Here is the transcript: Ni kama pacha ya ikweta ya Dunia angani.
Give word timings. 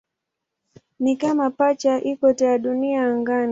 Ni 0.99 1.15
kama 1.15 1.49
pacha 1.51 1.89
ya 1.91 2.03
ikweta 2.03 2.45
ya 2.45 2.57
Dunia 2.57 3.01
angani. 3.07 3.49